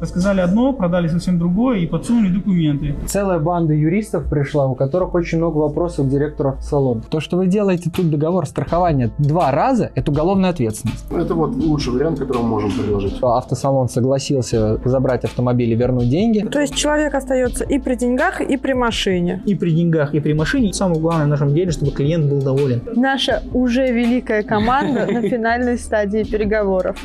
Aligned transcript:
Рассказали 0.00 0.40
одно, 0.40 0.72
продали 0.72 1.08
совсем 1.08 1.38
другое 1.38 1.78
и 1.78 1.86
подсунули 1.86 2.28
документы. 2.28 2.94
Целая 3.06 3.38
банда 3.38 3.72
юристов 3.72 4.28
пришла, 4.28 4.66
у 4.66 4.74
которых 4.74 5.14
очень 5.14 5.38
много 5.38 5.56
вопросов 5.58 6.06
к 6.06 6.08
директору 6.10 6.50
автосалона. 6.50 7.02
То, 7.08 7.20
что 7.20 7.36
вы 7.38 7.46
делаете 7.46 7.90
тут 7.94 8.10
договор 8.10 8.46
страхования 8.46 9.10
два 9.18 9.50
раза, 9.52 9.90
это 9.94 10.10
уголовная 10.10 10.50
ответственность. 10.50 11.06
Это 11.10 11.34
вот 11.34 11.56
лучший 11.56 11.94
вариант, 11.94 12.18
который 12.18 12.42
мы 12.42 12.48
можем 12.48 12.72
предложить. 12.72 13.18
Автосалон 13.22 13.88
согласился 13.88 14.78
забрать 14.84 15.24
автомобиль 15.24 15.70
и 15.70 15.74
вернуть 15.74 16.10
деньги. 16.10 16.40
То 16.40 16.60
есть 16.60 16.74
человек 16.74 17.14
остается 17.14 17.64
и 17.64 17.78
при 17.78 17.94
деньгах, 17.94 18.40
и 18.40 18.56
при 18.58 18.74
машине. 18.74 19.42
И 19.46 19.54
при 19.54 19.70
деньгах, 19.70 20.14
и 20.14 20.20
при 20.20 20.34
машине. 20.34 20.72
Самое 20.74 21.00
главное 21.00 21.26
в 21.26 21.28
нашем 21.28 21.54
деле, 21.54 21.70
чтобы 21.70 21.92
клиент 21.92 22.26
был 22.26 22.42
доволен. 22.42 22.82
Наша 22.94 23.42
уже 23.52 23.90
великая 23.90 24.42
команда 24.42 25.06
на 25.06 25.22
финальной 25.22 25.78
стадии 25.78 26.24
переговоров. 26.24 26.96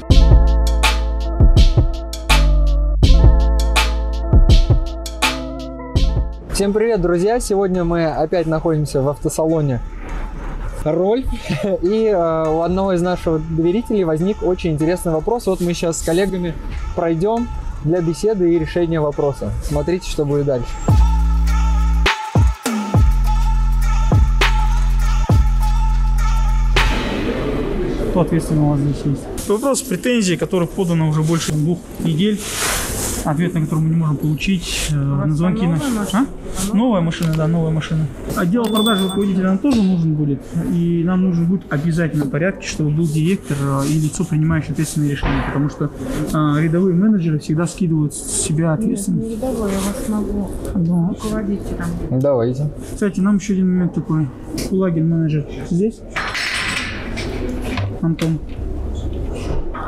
Всем 6.62 6.74
привет, 6.74 7.02
друзья! 7.02 7.40
Сегодня 7.40 7.84
мы 7.84 8.06
опять 8.06 8.46
находимся 8.46 9.02
в 9.02 9.10
автосалоне 9.10 9.82
Роль. 10.84 11.26
И 11.82 12.06
э, 12.06 12.50
у 12.52 12.62
одного 12.62 12.94
из 12.94 13.02
наших 13.02 13.42
доверителей 13.56 14.04
возник 14.04 14.44
очень 14.44 14.74
интересный 14.74 15.12
вопрос. 15.12 15.48
Вот 15.48 15.60
мы 15.60 15.74
сейчас 15.74 15.98
с 15.98 16.04
коллегами 16.04 16.54
пройдем 16.96 17.48
для 17.84 18.00
беседы 18.00 18.54
и 18.54 18.60
решения 18.60 19.00
вопроса. 19.02 19.52
Смотрите, 19.64 20.08
что 20.08 20.24
будет 20.24 20.46
дальше. 20.46 20.70
Кто 28.12 28.22
ответственный 28.22 28.62
у 28.62 28.70
вас 28.70 28.80
здесь 28.82 29.02
есть? 29.04 29.50
Вопрос 29.50 29.82
претензий, 29.82 30.38
которых 30.38 30.70
подано 30.70 31.10
уже 31.10 31.24
больше 31.24 31.54
двух 31.54 31.80
недель 32.02 32.40
ответ 33.26 33.54
на 33.54 33.62
который 33.62 33.80
мы 33.82 33.90
не 33.90 33.96
можем 33.96 34.18
получить 34.18 34.88
э, 34.92 34.96
на 34.96 35.34
звонки 35.34 35.64
новая 35.64 35.78
наши. 35.80 35.96
машина? 36.00 36.28
А? 36.72 36.76
Новая 36.76 37.02
машина, 37.02 37.34
да, 37.36 37.48
новая 37.48 37.72
машина. 37.72 38.08
Отдел 38.36 38.66
продажи 38.66 39.04
руководителя 39.06 39.44
нам 39.50 39.58
тоже 39.58 39.82
нужен 39.82 40.14
будет. 40.16 40.42
И 40.74 41.04
нам 41.06 41.24
нужен 41.24 41.46
будет 41.46 41.62
обязательно 41.72 42.26
порядке, 42.26 42.68
чтобы 42.68 42.90
был 42.92 43.06
директор 43.08 43.58
э, 43.60 43.88
и 43.88 44.00
лицо, 44.00 44.24
принимающее 44.24 44.72
ответственные 44.72 45.12
решения. 45.12 45.44
Потому 45.48 45.70
что 45.70 45.86
э, 45.86 46.62
рядовые 46.62 46.96
менеджеры 46.96 47.40
всегда 47.40 47.68
скидывают 47.68 48.14
с 48.14 48.42
себя 48.42 48.74
ответственность. 48.74 49.28
Не 49.28 49.36
рядовой, 49.36 49.72
я 49.72 49.80
вас 49.80 50.10
могу 50.10 50.50
Да. 50.76 51.10
руководить 51.10 51.62
там. 51.78 52.20
Давайте. 52.20 52.70
Кстати, 52.94 53.20
нам 53.20 53.38
еще 53.38 53.54
один 53.54 53.70
момент 53.70 53.94
такой. 53.94 54.28
Кулагин 54.70 55.10
менеджер 55.10 55.46
здесь. 55.70 56.00
Антон. 58.02 58.40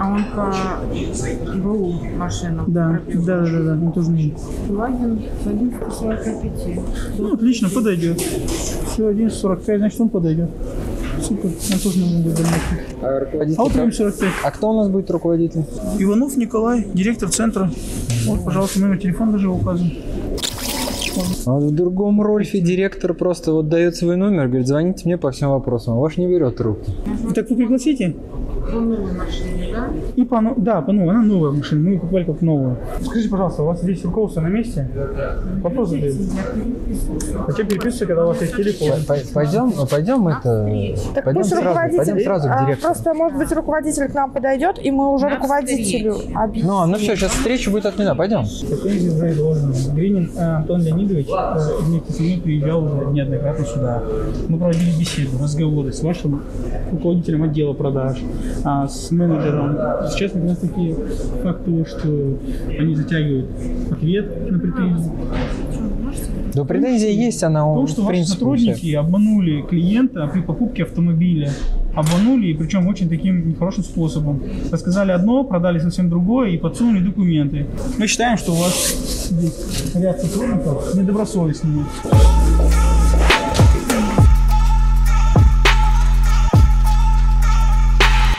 А 0.03 0.09
он 0.09 0.25
по 0.35 1.57
БУ 1.57 1.93
машину 2.17 2.65
Да, 2.67 2.99
пробил. 3.05 3.25
да, 3.25 3.39
да, 3.39 3.45
да, 3.51 3.59
да, 3.61 3.71
он 3.85 3.91
тоже 3.93 4.11
нужен. 4.11 4.33
Лагин 4.69 5.21
с 5.41 5.47
11.45. 5.47 6.81
Ну, 7.19 7.33
отлично, 7.35 7.69
подойдет. 7.69 8.19
Все, 8.19 9.09
11.45, 9.09 9.77
значит 9.77 10.01
он 10.01 10.09
подойдет. 10.09 10.49
Супер, 11.21 11.45
он 11.45 11.79
тоже 11.79 11.99
нужен 11.99 12.21
будет 12.21 12.35
дальнейший. 12.35 12.97
А 13.01 13.19
руководитель... 13.21 13.59
А 13.61 13.63
вот 13.63 13.71
прям 13.71 13.91
45. 13.93 14.29
А 14.43 14.51
кто 14.51 14.71
у 14.71 14.73
нас 14.73 14.89
будет 14.89 15.09
руководитель? 15.09 15.63
Иванов 15.97 16.35
Николай, 16.35 16.85
директор 16.93 17.29
центра. 17.29 17.71
Вот, 18.25 18.43
пожалуйста, 18.43 18.81
номер 18.81 18.97
телефона 18.97 19.31
даже 19.31 19.47
указан. 19.47 19.89
А 21.45 21.51
вот 21.51 21.63
в 21.63 21.75
другом 21.75 22.21
Рольфе 22.21 22.59
директор 22.59 23.13
просто 23.13 23.53
вот 23.53 23.69
дает 23.69 23.95
свой 23.95 24.17
номер, 24.17 24.47
говорит, 24.47 24.67
звоните 24.67 25.03
мне 25.05 25.17
по 25.17 25.31
всем 25.31 25.51
вопросам, 25.51 25.93
а 25.93 25.97
ваш 25.97 26.17
не 26.17 26.27
берет 26.27 26.57
трубку. 26.57 26.91
Так 27.33 27.49
вы 27.49 27.55
пригласите? 27.55 28.15
По 28.71 28.79
новой 28.79 29.13
машине, 29.13 29.62
да? 29.73 29.89
И 30.16 30.23
по, 30.23 30.41
да, 30.57 30.81
по 30.81 30.91
новой, 30.91 31.11
она 31.11 31.21
новая 31.21 31.52
машина, 31.52 31.81
мы 31.81 31.89
ее 31.93 31.99
покупали 31.99 32.23
как 32.23 32.41
новую. 32.41 32.77
Скажите, 33.02 33.29
пожалуйста, 33.29 33.63
у 33.63 33.66
вас 33.66 33.81
здесь 33.81 34.03
руководство 34.05 34.41
на 34.41 34.47
месте? 34.47 34.88
Вопрос 35.61 35.89
задаю. 35.89 36.13
Зачем 37.47 37.67
переписываться, 37.67 38.05
когда 38.05 38.25
у 38.25 38.27
вас 38.30 38.42
есть 38.42 38.55
телефон? 38.55 38.99
Пойдем, 39.33 39.73
пойдем 39.89 40.27
это... 40.27 40.67
Так 41.14 41.25
пойдем 41.25 41.42
пусть 41.42 41.49
сразу, 41.49 41.67
руководитель, 41.67 42.05
пойдем 42.05 42.23
сразу 42.23 42.48
к 42.48 42.52
а, 42.52 42.65
директору. 42.65 42.93
просто, 42.93 43.14
может 43.14 43.37
быть, 43.37 43.52
руководитель 43.52 44.08
к 44.08 44.14
нам 44.14 44.31
подойдет, 44.31 44.80
и 44.83 44.92
мы 44.92 45.14
уже 45.14 45.27
На 45.27 45.36
руководителю 45.36 46.15
объясним. 46.36 46.71
Ну, 46.71 46.86
ну 46.86 46.98
все, 46.98 47.15
сейчас 47.15 47.31
встреча 47.31 47.71
будет 47.71 47.86
отменена, 47.86 48.15
пойдем. 48.15 48.43
Претензии. 48.43 49.93
Гринин 49.93 50.31
э, 50.36 50.55
Антон 50.58 50.81
Леонидович 50.81 51.27
вместе 51.81 52.14
со 52.14 52.21
мной 52.21 52.42
приезжал 52.43 52.83
уже 52.83 53.05
неоднократно 53.11 53.65
сюда. 53.65 54.03
Мы 54.48 54.58
проводили 54.58 54.99
беседу, 54.99 55.37
разговоры 55.42 55.92
с 55.92 56.02
вашим 56.03 56.43
руководителем 56.92 57.43
отдела 57.43 57.73
продаж, 57.73 58.17
а, 58.64 58.87
с 58.87 59.11
менеджером. 59.11 59.62
Сейчас 60.11 60.31
как 60.31 60.43
раз 60.43 60.57
таки 60.57 60.95
факты, 61.43 61.85
что 61.85 62.37
они 62.79 62.95
затягивают 62.95 63.47
ответ 63.91 64.51
на 64.51 64.59
претензии. 64.59 65.11
Да 66.53 66.65
претензия 66.65 67.09
есть, 67.09 67.43
она 67.43 67.65
В 67.65 67.75
том, 67.75 67.87
что 67.87 68.01
в 68.01 68.05
ваши 68.05 68.17
принципе 68.17 68.39
сотрудники 68.39 68.93
обманули 68.93 69.61
клиента 69.61 70.29
при 70.31 70.41
покупке 70.41 70.83
автомобиля. 70.83 71.51
Обманули, 71.95 72.47
и 72.47 72.53
причем 72.53 72.87
очень 72.87 73.09
таким 73.09 73.49
нехорошим 73.49 73.83
способом. 73.83 74.41
Рассказали 74.71 75.11
одно, 75.11 75.43
продали 75.43 75.80
совсем 75.80 76.09
другое 76.09 76.49
и 76.49 76.57
подсунули 76.57 77.03
документы. 77.03 77.65
Мы 77.97 78.07
считаем, 78.07 78.37
что 78.37 78.51
у 78.51 78.55
вас 78.55 79.30
здесь 79.30 79.93
ряд 79.95 80.19
сотрудников 80.21 80.95
недобросовестными. 80.95 81.85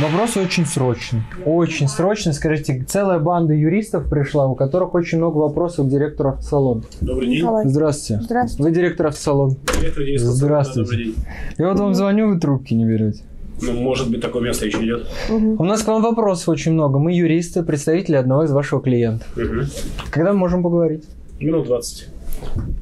Вопрос 0.01 0.37
очень 0.37 0.67
срочный. 0.67 1.23
Очень 1.45 1.87
срочный. 1.87 2.33
Скажите, 2.33 2.85
целая 2.87 3.21
банда 3.21 3.55
юристов 3.55 4.11
пришла, 4.11 4.49
у 4.49 4.57
которых 4.57 4.93
очень 4.95 5.19
много 5.19 5.39
вопросов 5.39 5.87
к 5.87 5.89
директору 5.89 6.31
автосалона. 6.31 6.83
Добрый 7.01 7.29
день. 7.29 7.47
Здравствуйте. 7.65 8.23
Здравствуйте. 8.25 8.63
Вы 8.63 8.75
директор 8.75 9.07
автосалона. 9.07 9.55
Директор. 9.81 10.05
Здравствуйте. 10.17 10.91
Добрый 10.91 11.05
день. 11.05 11.15
Я 11.59 11.69
вот 11.69 11.79
вам 11.79 11.95
звоню, 11.95 12.29
вы 12.29 12.41
трубки 12.41 12.75
не 12.75 12.85
берете. 12.85 13.23
Ну, 13.63 13.73
может 13.75 14.11
быть, 14.11 14.21
такое 14.21 14.43
место 14.43 14.67
еще 14.67 14.85
идет. 14.85 15.07
У 15.31 15.65
нас 15.65 15.83
к 15.83 15.87
вам 15.87 16.03
вопросов 16.03 16.49
очень 16.49 16.73
много. 16.73 16.99
Мы 16.99 17.13
юристы, 17.13 17.63
представители 17.63 18.17
одного 18.17 18.45
из 18.45 18.51
вашего 18.51 18.83
клиента. 18.83 19.25
Угу. 19.37 19.67
Когда 20.11 20.33
мы 20.33 20.41
можем 20.41 20.65
поговорить? 20.65 21.05
Минут 21.39 21.67
20. 21.67 22.09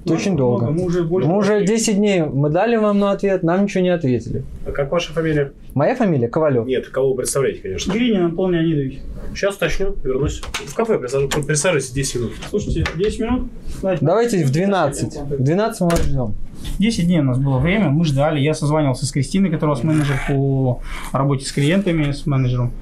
Это 0.05 0.15
очень 0.15 0.37
долго. 0.37 0.71
Мы 0.71 0.85
уже 0.85 1.05
больше... 1.05 1.29
Мы 1.29 1.39
уже 1.39 1.65
10 1.65 1.97
дней, 1.97 2.23
мы 2.23 2.51
дали 2.51 2.77
вам 2.77 2.99
на 2.99 3.13
ответ, 3.13 3.43
нам 3.43 3.65
ничего 3.65 3.83
не 3.83 3.91
ответили. 3.91 4.45
А 4.67 4.73
как 4.73 4.91
ваша 4.91 5.13
фамилия? 5.13 5.53
Моя 5.75 5.95
фамилия 5.95 6.29
Ковалев. 6.29 6.67
Нет, 6.67 6.89
кого 6.89 7.11
вы 7.11 7.17
представляете, 7.19 7.61
конечно. 7.61 7.93
Гринин 7.93 8.25
Антон 8.25 8.53
Леонидович. 8.53 8.99
Сейчас 9.35 9.57
уточню, 9.57 9.95
вернусь. 10.03 10.41
В 10.41 10.75
кафе 10.75 10.99
присаживайтесь 10.99 11.91
10 11.91 12.15
минут. 12.17 12.33
Слушайте, 12.51 12.85
10 12.97 13.21
минут? 13.21 13.49
Давайте, 13.81 14.05
Давайте 14.05 14.45
в 14.45 14.51
12. 14.51 15.17
В 15.17 15.43
12 15.43 15.81
мы 15.81 15.89
вас 15.89 16.03
ждем. 16.03 16.35
10 16.79 17.07
дней 17.07 17.21
у 17.21 17.25
нас 17.25 17.39
было 17.39 17.59
время, 17.59 17.91
мы 17.91 18.05
ждали. 18.05 18.41
Я 18.41 18.55
созванивался 18.55 19.07
с 19.07 19.13
Кристиной, 19.13 19.51
которая 19.51 19.75
у 19.75 19.77
вас 19.77 19.85
менеджер 19.85 20.17
по 20.29 20.81
работе 21.13 21.45
с 21.45 21.53
клиентами, 21.53 22.13
с 22.13 22.27
менеджером. 22.27 22.73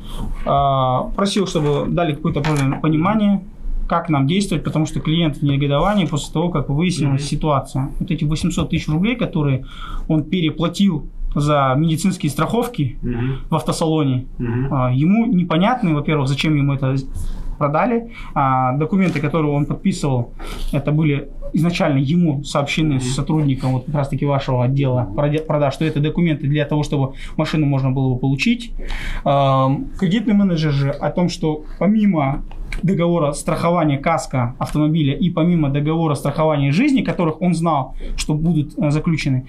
А, 0.45 1.11
Просил, 1.17 1.47
чтобы 1.47 1.87
дали 1.89 2.15
какое-то 2.15 2.43
понимание, 2.83 3.43
как 3.91 4.09
нам 4.09 4.29
действовать, 4.29 4.63
потому 4.63 4.87
что 4.87 5.01
клиент 5.01 5.39
в 5.39 5.43
негодовании 5.43 6.07
после 6.07 6.33
того, 6.33 6.49
как 6.49 6.69
выяснилась 6.69 7.27
ситуация. 7.27 7.91
Вот 7.99 8.09
эти 8.09 8.23
800 8.23 8.71
тысяч 8.71 8.87
рублей, 8.87 9.17
которые 9.17 9.65
он 10.07 10.23
переплатил 10.23 11.09
за 11.35 11.75
медицинские 11.77 12.31
страховки 12.31 12.99
в 13.51 13.55
автосалоне, 13.57 14.27
а, 14.71 14.93
ему 14.93 15.27
непонятно, 15.27 15.93
во-первых, 15.93 16.29
зачем 16.29 16.55
ему 16.55 16.75
это 16.75 16.95
продали. 17.59 18.13
А 18.33 18.77
документы, 18.77 19.21
которые 19.21 19.53
он 19.53 19.67
подписывал, 19.67 20.35
это 20.73 20.93
были 20.93 21.29
изначально 21.53 21.99
ему 21.99 22.45
сообщены 22.45 23.01
сотрудникам 23.01 23.73
вот 23.73 23.87
как 23.87 23.95
раз 23.97 24.09
таки 24.09 24.25
вашего 24.25 24.63
отдела 24.65 25.09
продаж, 25.49 25.75
что 25.75 25.85
это 25.85 25.99
документы 25.99 26.47
для 26.47 26.65
того, 26.65 26.85
чтобы 26.85 27.15
машину 27.37 27.67
можно 27.67 27.91
было 27.91 28.15
бы 28.15 28.21
получить. 28.21 28.73
Кредитный 29.25 30.35
менеджер 30.35 30.71
же 30.71 30.91
о 30.91 31.11
том, 31.11 31.29
что 31.29 31.65
помимо 31.81 32.45
договора 32.83 33.33
страхования 33.33 33.99
каска 33.99 34.55
автомобиля 34.59 35.15
и 35.15 35.31
помимо 35.31 35.71
договора 35.71 36.15
страхования 36.15 36.73
жизни, 36.73 37.03
которых 37.03 37.41
он 37.43 37.55
знал, 37.55 37.95
что 38.17 38.35
будут 38.35 38.79
э, 38.79 38.91
заключены, 38.91 39.47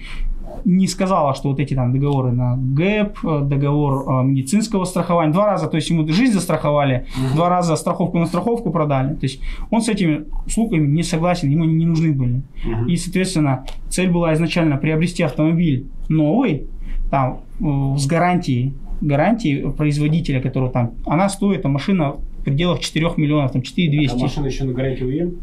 не 0.64 0.86
сказала, 0.86 1.34
что 1.34 1.48
вот 1.48 1.60
эти 1.60 1.74
там 1.74 1.92
договоры 1.92 2.32
на 2.32 2.56
ГЭП, 2.56 3.18
э, 3.24 3.40
договор 3.44 4.04
э, 4.06 4.24
медицинского 4.24 4.84
страхования, 4.84 5.32
два 5.32 5.46
раза, 5.46 5.66
то 5.66 5.76
есть 5.76 5.90
ему 5.90 6.06
жизнь 6.08 6.32
застраховали, 6.32 7.06
два 7.34 7.48
раза 7.48 7.76
страховку 7.76 8.18
на 8.18 8.26
страховку 8.26 8.70
продали. 8.70 9.14
То 9.14 9.26
есть 9.26 9.40
он 9.70 9.80
с 9.82 9.88
этими 9.88 10.24
услугами 10.46 10.86
не 10.86 11.02
согласен, 11.02 11.50
ему 11.50 11.64
они 11.64 11.74
не 11.74 11.86
нужны 11.86 12.12
были. 12.12 12.42
И, 12.88 12.96
соответственно, 12.96 13.64
цель 13.88 14.10
была 14.10 14.34
изначально 14.34 14.76
приобрести 14.76 15.22
автомобиль 15.22 15.86
новый, 16.08 16.66
там, 17.10 17.40
с 17.60 18.06
гарантией, 18.06 18.74
гарантией 19.00 19.70
производителя, 19.70 20.40
которого 20.40 20.70
там, 20.70 20.92
она 21.06 21.28
стоит, 21.28 21.62
там, 21.62 21.72
машина 21.72 22.14
в 22.42 22.44
пределах 22.44 22.80
4 22.80 23.10
миллионов, 23.16 23.52
там, 23.52 23.62
4 23.62 23.88
200. 23.88 24.16
А 24.16 24.18
машина 24.18 24.46
еще 24.46 24.64
на 24.64 24.72
гарантии 24.72 25.04
УЕМ? 25.04 25.36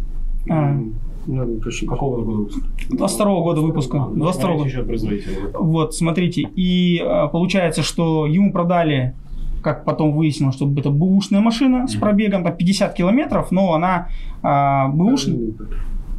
А. 0.50 0.80
Ну, 1.26 1.60
какого 1.88 2.24
года 2.24 2.38
выпуска? 2.38 2.62
22 2.90 3.42
года 3.42 3.62
выпуска. 3.62 4.08
22 4.14 4.50
Гарантия 4.50 5.42
года. 5.42 5.58
Вот, 5.60 5.96
смотрите, 5.96 6.42
и 6.56 7.00
э, 7.00 7.28
получается, 7.32 7.84
что 7.84 8.26
ему 8.26 8.52
продали 8.52 9.14
как 9.62 9.84
потом 9.84 10.14
выяснилось, 10.14 10.56
что 10.56 10.72
это 10.78 10.90
бэушная 10.90 11.42
машина 11.42 11.86
с 11.86 11.96
пробегом 11.96 12.46
по 12.46 12.52
50 12.52 12.94
километров, 12.94 13.52
но 13.52 13.74
она 13.74 14.08
а, 14.42 14.88
бэушная, 14.88 15.52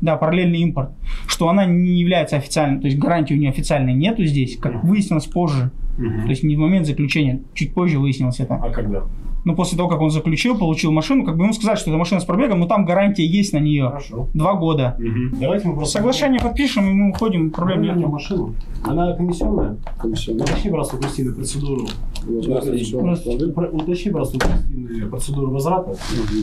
да, 0.03 0.17
параллельный 0.17 0.59
импорт, 0.59 0.91
что 1.27 1.49
она 1.49 1.65
не 1.65 1.99
является 1.99 2.37
официальной, 2.37 2.81
то 2.81 2.87
есть 2.87 2.99
гарантии 2.99 3.32
у 3.32 3.38
нее 3.38 3.49
официальной 3.49 3.94
нету 3.94 4.25
здесь, 4.25 4.59
как 4.59 4.85
выяснилось 4.85 5.25
позже. 5.25 5.71
То 5.97 6.29
есть 6.29 6.43
не 6.43 6.56
в 6.56 6.59
момент 6.59 6.87
заключения, 6.87 7.41
чуть 7.55 7.73
позже 7.73 7.99
выяснилось 7.99 8.41
это. 8.41 8.56
А 8.56 8.69
когда? 8.71 9.05
Ну, 9.45 9.55
после 9.55 9.77
того, 9.77 9.89
как 9.89 10.01
он 10.01 10.11
заключил, 10.11 10.59
получил 10.59 10.93
машину, 10.93 11.25
как 11.25 11.37
бы 11.37 11.45
ему 11.45 11.53
сказать, 11.53 11.79
что 11.79 11.91
это 11.91 11.99
машина 11.99 12.21
с 12.21 12.25
пробегом, 12.25 12.61
но 12.61 12.67
там 12.67 12.85
гарантия 12.85 13.25
есть 13.25 13.53
на 13.53 13.59
нее. 13.59 13.89
Хорошо. 13.89 14.29
Два 14.35 14.55
года. 14.55 14.97
Давайте 15.41 15.69
мы 15.69 15.75
просто... 15.77 15.99
Соглашение 15.99 16.41
подпишем, 16.41 16.89
и 16.89 16.93
мы 16.93 17.11
уходим, 17.11 17.51
проблем 17.51 17.79
Проблема 17.79 17.99
нет. 18.01 18.09
машину. 18.09 18.55
Она 18.85 19.13
комиссионная? 19.15 19.77
Комиссионная. 19.99 20.45
Уточни 20.45 20.71
просто 20.71 20.97
у 20.97 20.99
Кристины 21.01 21.33
процедуру. 21.35 21.87
Про- 23.55 23.69
Уточни 23.69 24.11
просто 24.11 24.37
у 24.37 24.41
Кристины 24.41 25.07
процедуру 25.09 25.51
возврата. 25.51 25.91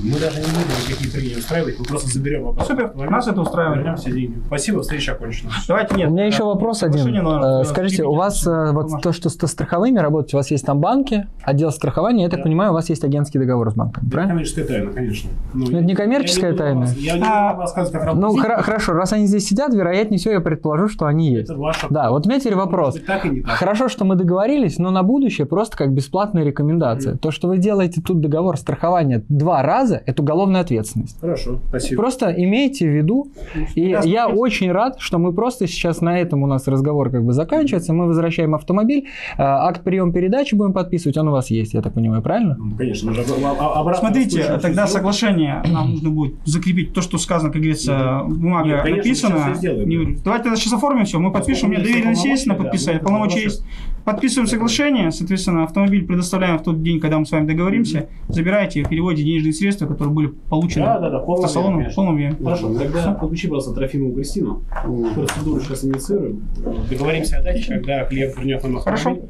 Мы 0.03 0.19
даже 0.19 0.37
не 0.39 0.45
будем 0.47 0.89
никакие 0.89 1.11
трения 1.11 1.37
устраивать, 1.37 1.79
мы 1.79 1.85
просто 1.85 2.09
заберем 2.09 2.43
вопрос. 2.45 2.67
Супер, 2.67 2.93
нас 3.09 3.27
это 3.27 3.41
устраивает. 3.41 3.77
Вернем 3.79 3.95
все 3.95 4.11
деньги. 4.11 4.33
Спасибо, 4.47 4.81
встреча 4.81 5.13
окончена. 5.13 5.51
Давайте 5.67 5.95
нет. 5.95 6.09
У 6.09 6.13
меня 6.13 6.25
еще 6.25 6.43
вопрос 6.43 6.83
один. 6.83 7.07
Э, 7.27 7.63
Скажите, 7.65 8.03
у 8.03 8.13
вас 8.13 8.45
э, 8.45 8.71
вот 8.71 9.01
то, 9.01 9.11
что 9.11 9.29
с 9.29 9.33
страховыми 9.47 9.99
работаете, 9.99 10.37
у 10.37 10.39
вас 10.39 10.51
есть 10.51 10.65
там 10.65 10.79
банки, 10.79 11.27
отдел 11.43 11.71
страхования, 11.71 12.23
я 12.23 12.29
так 12.29 12.43
понимаю, 12.43 12.71
у 12.71 12.73
вас 12.73 12.86
есть 12.89 13.03
агентский 13.03 13.39
договор 13.39 13.71
с 13.71 13.73
банком, 13.75 14.03
Это 14.03 14.11
правильно? 14.11 14.33
коммерческая 14.33 14.65
тайна, 14.65 14.91
конечно. 14.91 15.29
Ну, 15.53 15.65
это 15.67 15.81
не 15.81 15.95
коммерческая 15.95 16.45
я 16.47 16.51
буду 16.51 16.63
тайна? 16.63 16.79
вас- 16.81 16.97
Я 16.97 17.13
не 17.13 17.19
буду 17.19 17.31
А, 17.31 17.49
вам 17.51 17.59
рассказывать, 17.61 17.91
как 18.01 18.13
Ну, 18.15 18.21
работать. 18.21 18.45
хра- 18.45 18.61
хорошо, 18.61 18.93
раз 18.93 19.13
они 19.13 19.25
здесь 19.27 19.45
сидят, 19.47 19.73
вероятнее 19.73 20.19
всего, 20.19 20.33
я 20.33 20.39
предположу, 20.41 20.87
что 20.87 21.05
они 21.05 21.31
есть. 21.31 21.49
Это 21.49 21.59
ваша... 21.59 21.87
Да, 21.89 22.09
вот 22.11 22.25
у 22.25 22.29
меня 22.29 22.39
теперь 22.39 22.55
вопрос. 22.55 22.95
Быть, 22.95 23.05
так 23.05 23.25
и 23.25 23.29
не 23.29 23.41
так. 23.41 23.51
Хорошо, 23.51 23.87
что 23.89 24.05
мы 24.05 24.15
договорились, 24.15 24.77
но 24.77 24.91
на 24.91 25.03
будущее 25.03 25.45
просто 25.47 25.77
как 25.77 25.91
бесплатная 25.93 26.43
рекомендация. 26.43 27.15
То, 27.17 27.31
что 27.31 27.47
вы 27.47 27.57
делаете 27.57 28.01
тут 28.05 28.21
договор 28.21 28.57
страхования 28.57 29.23
два 29.29 29.61
раза, 29.63 30.01
это 30.05 30.21
уголовная 30.21 30.61
ответственность. 30.61 31.19
Хорошо, 31.19 31.59
спасибо. 31.69 32.01
Просто 32.01 32.31
имейте 32.35 32.85
в 32.89 32.93
виду, 32.95 33.27
и 33.75 33.93
Да, 33.93 34.01
я 34.03 34.23
спасибо. 34.23 34.39
очень 34.39 34.71
рад, 34.71 34.95
что 34.99 35.17
мы 35.17 35.33
просто 35.33 35.67
сейчас 35.67 36.01
на 36.01 36.17
этом 36.19 36.43
у 36.43 36.47
нас 36.47 36.67
разговор 36.67 37.09
как 37.09 37.23
бы 37.23 37.33
заканчивается, 37.33 37.93
мы 37.93 38.07
возвращаем 38.07 38.55
автомобиль, 38.55 39.05
э, 39.37 39.41
акт 39.41 39.81
прием 39.83 40.11
передачи 40.13 40.55
будем 40.55 40.73
подписывать, 40.73 41.17
он 41.17 41.27
у 41.29 41.31
вас 41.31 41.49
есть, 41.49 41.73
я 41.73 41.81
так 41.81 41.93
понимаю, 41.93 42.21
правильно? 42.21 42.57
Конечно, 42.77 43.11
об- 43.11 43.61
обратно 43.77 43.95
Смотрите, 44.09 44.37
распущено 44.39 44.59
тогда 44.59 44.85
всё. 44.85 44.93
соглашение 44.95 45.63
нам 45.65 45.91
нужно 45.91 46.09
будет 46.09 46.35
закрепить 46.45 46.93
то, 46.93 47.01
что 47.01 47.17
сказано, 47.17 47.51
как 47.51 47.61
говорится, 47.61 48.21
бумага 48.27 48.67
Нет, 48.67 48.81
конечно, 48.83 49.29
написана. 49.29 49.55
сделаем, 49.55 49.89
Не 49.89 49.97
да. 50.15 50.21
Давайте 50.25 50.43
тогда 50.43 50.55
сейчас 50.57 50.73
оформим 50.73 51.05
все, 51.05 51.19
мы 51.19 51.31
подпишем, 51.31 51.69
у 51.69 51.71
меня 51.71 51.81
доверенность 51.83 52.23
есть 52.25 52.45
на 52.45 52.55
да, 52.55 52.63
подписание, 52.63 53.01
мы 53.01 53.05
полномочия 53.07 53.43
есть. 53.43 53.63
Подписываем 54.05 54.47
соглашение, 54.47 55.11
соответственно, 55.11 55.63
автомобиль 55.65 56.05
предоставляем 56.05 56.59
в 56.59 56.63
тот 56.63 56.81
день, 56.81 56.99
когда 57.01 57.19
мы 57.19 57.25
с 57.25 57.31
вами 57.31 57.45
договоримся, 57.45 58.07
забираете, 58.29 58.83
переводите 58.85 59.23
денежные 59.25 59.51
средства, 59.53 59.85
которые 59.85 60.13
были 60.13 60.27
получены 60.49 60.85
Да, 60.85 60.99
да, 60.99 61.09
да, 61.09 61.19
полный 61.19 61.43
автосалоном, 61.45 61.89
в 61.89 61.95
полном 61.95 62.13
объеме. 62.13 62.35
Хорошо, 62.41 62.73
тогда 62.73 63.11
подключи 63.13 63.47
просто 63.49 63.73
Трофимову 63.73 64.13
Кристину. 64.13 64.61
Процедуру 65.15 65.59
сейчас 65.61 65.83
инициируем. 65.83 66.41
Договоримся 66.89 67.37
о 67.37 67.43
дате, 67.43 67.65
когда 67.67 68.05
клиент 68.05 68.37
вернет 68.37 68.63
нам 68.63 68.77
автомобиль. 68.77 69.23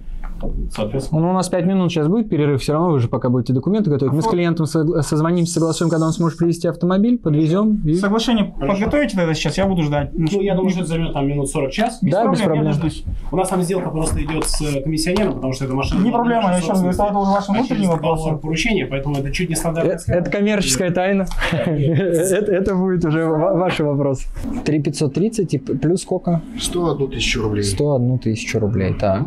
Соответственно. 0.74 1.22
Ну, 1.22 1.30
у 1.30 1.34
нас 1.34 1.50
5 1.50 1.66
минут 1.66 1.92
сейчас 1.92 2.08
будет 2.08 2.30
перерыв, 2.30 2.62
все 2.62 2.74
равно 2.74 2.92
вы 2.92 3.00
же 3.00 3.08
пока 3.08 3.30
будете 3.30 3.54
документы 3.54 3.90
готовить. 3.90 4.14
Мы 4.14 4.22
с 4.22 4.28
клиентом 4.28 4.66
созвонимся, 4.66 5.54
согласуем, 5.54 5.90
когда 5.90 6.06
он 6.06 6.12
сможет 6.14 6.38
привезти 6.38 6.68
автомобиль, 6.68 7.18
подвезем. 7.18 7.82
и- 7.86 7.96
Соглашение 7.96 8.46
подготовите 8.60 9.16
тогда 9.18 9.34
сейчас, 9.34 9.58
я 9.58 9.66
буду 9.66 9.84
ждать. 9.84 10.12
Ну, 10.14 10.42
я 10.42 10.56
думаю, 10.56 10.70
что 10.72 10.82
это 10.82 10.90
займет 10.90 11.14
там 11.14 11.28
минут 11.28 11.50
40 11.50 11.72
час. 11.72 12.00
без 12.02 12.12
Да, 12.12 12.24
проблем, 12.24 12.32
без 12.34 12.40
я 12.40 12.46
проблем. 12.46 12.66
дождусь. 12.66 13.04
У 13.32 13.36
нас 13.38 13.50
там 13.50 13.62
сделка 13.62 13.90
просто 13.90 14.24
идет 14.24 14.46
с 14.46 14.62
э, 14.62 14.82
комиссионером, 14.82 15.36
потому 15.36 15.54
что 15.54 15.66
это 15.66 15.74
машина... 15.74 16.04
Не 16.04 16.12
проблема, 16.12 16.44
я 16.54 16.60
говорю, 16.62 16.90
это 16.90 17.04
уже 17.04 17.32
ваши 17.32 17.52
а 17.52 17.96
договор 17.96 18.40
поручения, 18.40 18.86
поэтому 18.86 19.18
это 19.18 19.32
чуть 19.32 19.50
не 19.50 19.56
Э, 19.56 19.58
стандартная 19.58 19.98
схема. 19.98 20.18
Это 20.20 20.30
коммерческая 20.32 20.92
тайна. 20.92 21.26
Это 21.52 22.52
это 22.52 22.76
будет 22.76 23.06
уже 23.06 23.26
ва- 23.26 23.54
ваш 23.56 23.80
вопрос. 23.80 24.26
3530 24.66 25.54
и 25.54 25.58
плюс 25.58 26.02
сколько? 26.02 26.42
101 26.60 27.08
тысячу 27.10 27.42
рублей. 27.42 27.64
101 27.64 28.20
тысячу 28.20 28.60
рублей, 28.60 28.94
так. 28.94 29.24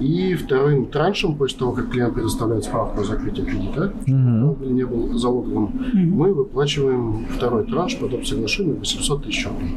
И 0.00 0.31
вторым 0.36 0.86
траншем, 0.86 1.36
после 1.36 1.58
того, 1.58 1.72
как 1.72 1.90
клиент 1.90 2.14
предоставляет 2.14 2.64
справку 2.64 3.00
о 3.00 3.04
закрытии 3.04 3.42
кредита, 3.42 3.84
автомобиль 3.84 4.72
не 4.72 4.84
был 4.84 5.18
залоговым, 5.18 5.70
мы 5.92 6.32
выплачиваем 6.32 7.26
второй 7.26 7.64
транш 7.66 7.96
по 7.98 8.08
доп. 8.08 8.24
соглашению 8.26 8.76
800 8.76 9.24
тысяч 9.24 9.46
рублей. 9.46 9.76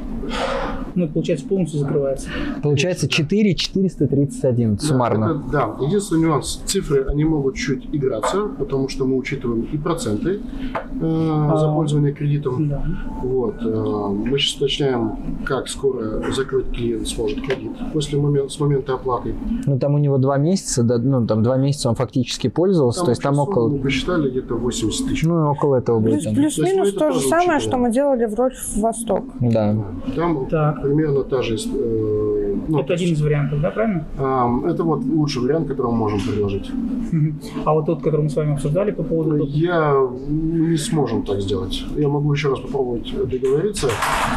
Ну, 0.95 1.07
получается, 1.09 1.45
полностью 1.47 1.79
закрывается. 1.79 2.29
Получается 2.63 3.07
4431 3.07 4.75
Да, 4.75 4.81
суммарно. 4.81 5.25
это- 5.25 5.51
Да, 5.51 5.85
единственный 5.85 6.21
нюанс. 6.23 6.61
Цифры, 6.65 7.05
они 7.09 7.23
могут 7.25 7.55
чуть 7.55 7.87
играться, 7.93 8.43
потому 8.57 8.89
что 8.89 9.05
мы 9.05 9.17
учитываем 9.17 9.61
и 9.73 9.77
проценты 9.77 10.39
э, 11.01 11.51
за 11.57 11.71
пользование 11.73 12.13
кредитом. 12.13 12.69
Да. 12.69 12.83
Вот. 13.23 13.55
э, 13.61 14.07
мы 14.25 14.37
сейчас 14.39 14.55
уточняем, 14.57 15.17
как 15.45 15.67
скоро 15.67 16.31
закрыть 16.31 16.69
клиент 16.71 17.07
сможет 17.07 17.41
кредит 17.41 17.71
после 17.93 18.19
момента, 18.19 18.49
с 18.49 18.59
момента 18.59 18.93
оплаты. 18.93 19.33
Ну 19.65 19.77
там 19.79 19.95
у 19.95 19.97
него 19.97 20.17
два 20.17 20.37
месяца, 20.37 20.83
да, 20.83 20.97
ну 20.97 21.25
там 21.27 21.43
два 21.43 21.57
месяца 21.57 21.89
он 21.89 21.95
фактически 21.95 22.47
пользовался, 22.47 23.03
то 23.03 23.11
есть 23.11 23.21
там 23.21 23.37
около, 23.39 23.69
Мы 23.69 23.79
посчитали 23.79 24.29
где-то 24.29 24.55
80 24.55 25.07
тысяч. 25.07 25.23
ну 25.23 25.49
около 25.51 25.75
этого 25.77 25.99
будет. 25.99 26.13
Плюс- 26.15 26.23
там. 26.25 26.35
Плюс-минус 26.35 26.89
это 26.89 26.99
то 26.99 27.11
же 27.11 27.19
самое, 27.19 27.37
учитываем. 27.57 27.59
что 27.61 27.77
мы 27.77 27.91
делали 27.91 28.25
в 28.25 28.35
Рольф 28.35 28.75
Восток. 28.77 29.25
Да. 29.41 29.75
Там 30.15 30.45
Так. 30.49 30.84
Примерно 30.85 31.23
та 31.23 31.41
же... 31.41 31.55
э, 31.55 32.55
ну, 32.67 32.79
Это 32.79 32.93
один 32.93 33.13
из 33.13 33.21
вариантов, 33.21 33.61
да, 33.61 33.71
правильно? 33.71 34.05
а, 34.17 34.47
это 34.67 34.83
вот 34.83 35.03
лучший 35.05 35.41
вариант, 35.41 35.67
который 35.67 35.91
мы 35.91 35.97
можем 35.97 36.19
предложить. 36.19 36.71
А 37.65 37.73
вот 37.73 37.85
тот, 37.85 38.03
который 38.03 38.21
мы 38.21 38.29
с 38.29 38.35
вами 38.35 38.53
обсуждали 38.53 38.91
по 38.91 39.03
поводу... 39.03 39.45
Я 39.45 39.95
не 40.27 40.77
сможем 40.77 41.23
так 41.23 41.41
сделать. 41.41 41.85
Я 41.97 42.07
могу 42.07 42.33
еще 42.33 42.49
раз 42.49 42.59
попробовать 42.59 43.13
договориться. 43.29 43.87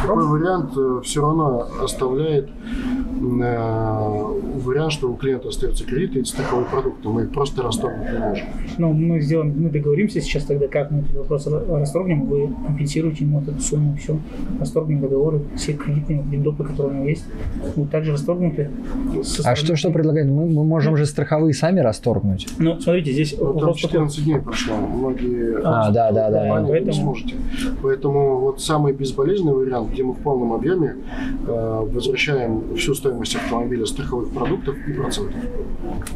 Такой 0.01 0.27
вариант 0.27 0.71
все 1.03 1.21
равно 1.21 1.67
оставляет 1.83 2.45
э, 2.45 2.98
вариант, 3.19 4.91
что 4.93 5.09
у 5.11 5.15
клиента 5.15 5.49
остается 5.49 5.83
кредит 5.85 6.15
и 6.15 6.23
страховой 6.23 6.65
продукт, 6.65 7.03
и 7.05 7.07
мы 7.07 7.23
их 7.23 7.31
просто 7.31 7.61
расторгнуть 7.61 8.11
не 8.11 8.19
можем. 8.19 8.45
Ну, 8.77 8.93
мы 8.93 9.19
сделаем, 9.21 9.53
мы 9.57 9.69
договоримся 9.69 10.21
сейчас 10.21 10.43
тогда, 10.45 10.67
как 10.67 10.91
мы 10.91 10.99
этот 11.01 11.15
вопрос 11.15 11.47
расторгнем, 11.47 12.25
вы 12.25 12.47
компенсируете 12.65 13.25
ему 13.25 13.41
эту 13.41 13.59
сумму, 13.59 13.95
все, 13.97 14.17
расторгнем 14.59 15.01
договоры, 15.01 15.41
все 15.55 15.73
кредитные 15.73 16.21
допы, 16.39 16.63
которые 16.63 16.93
у 16.93 16.97
него 16.99 17.09
есть, 17.09 17.25
будут 17.75 17.91
также 17.91 18.11
расторгнуты. 18.13 18.69
А 19.43 19.55
что, 19.55 19.75
что 19.75 19.91
предлагает? 19.91 20.27
Мы, 20.27 20.45
мы 20.45 20.63
можем 20.63 20.95
же 20.97 21.05
страховые 21.05 21.53
сами 21.53 21.79
расторгнуть. 21.79 22.47
Ну, 22.57 22.79
смотрите, 22.79 23.11
здесь 23.11 23.35
Ну, 23.37 23.45
там 23.45 23.53
вопрос 23.55 23.81
такой. 23.81 23.89
14 24.09 24.23
дней 24.25 24.39
прошло. 24.39 24.75
Многие 24.75 25.59
А, 25.63 25.91
да, 25.91 26.11
да, 26.11 26.29
да. 26.29 26.65
Поэтому- 26.67 26.79
не 26.91 26.91
сможете. 26.93 27.35
Поэтому 27.81 28.39
вот 28.39 28.61
самый 28.61 28.93
безболезненный 28.93 29.53
вариант, 29.53 29.91
где 29.91 30.03
мы 30.03 30.13
в 30.13 30.17
полном 30.19 30.53
объеме 30.53 30.95
э, 31.47 31.85
возвращаем 31.91 32.75
всю 32.75 32.93
стоимость 32.93 33.08
автомобиля 33.17 33.85
страховых 33.85 34.29
продуктов 34.31 34.75
и 34.87 34.93
процентов. 34.93 35.35